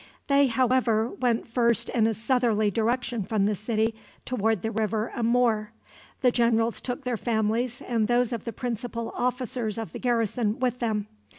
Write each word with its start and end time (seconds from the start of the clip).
They, 0.25 0.47
however, 0.47 1.09
went 1.11 1.47
first 1.47 1.87
in 1.91 2.07
a 2.07 2.15
southerly 2.15 2.71
direction 2.71 3.21
from 3.23 3.45
the 3.45 3.55
city 3.55 3.93
toward 4.25 4.63
the 4.63 4.71
River 4.71 5.11
Amoor. 5.15 5.73
The 6.21 6.31
generals 6.31 6.81
took 6.81 7.03
their 7.03 7.17
families 7.17 7.83
and 7.83 8.07
those 8.07 8.33
of 8.33 8.43
the 8.43 8.51
principal 8.51 9.11
officers 9.15 9.77
of 9.77 9.91
the 9.91 9.99
garrison 9.99 10.57
with 10.57 10.79
them. 10.79 11.05